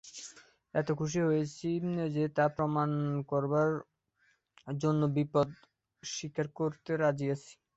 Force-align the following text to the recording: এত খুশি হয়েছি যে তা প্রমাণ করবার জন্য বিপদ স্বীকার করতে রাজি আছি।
এত 0.73 0.87
খুশি 0.99 1.19
হয়েছি 1.27 1.67
যে 2.15 2.23
তা 2.37 2.45
প্রমাণ 2.55 2.89
করবার 3.31 3.69
জন্য 4.77 5.01
বিপদ 5.15 5.47
স্বীকার 6.03 6.47
করতে 6.59 6.91
রাজি 6.97 7.27
আছি। 7.35 7.53